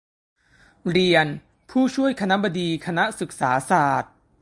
[0.91, 1.25] เรียน
[1.69, 4.13] ผู้ช่วยคณบดีคณะศึกษาศาสตร์